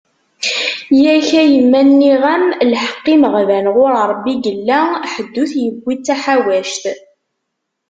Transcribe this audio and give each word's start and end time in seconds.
Yak 1.03 1.29
a 1.41 1.43
yemma 1.51 1.81
nniɣ-am, 1.87 2.45
lḥeq 2.71 3.05
imeɣban, 3.13 3.65
ɣur 3.75 3.91
Rebbi 4.11 4.33
i 4.35 4.41
yella, 4.43 4.79
ḥedd 5.11 5.35
ur 5.41 5.47
t-yewwi 5.51 5.93
d 5.97 6.03
taḥawact. 6.05 6.83